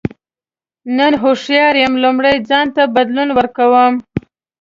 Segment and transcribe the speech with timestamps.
[0.97, 3.93] نن هوښیار یم لومړی ځان ته بدلون ورکوم.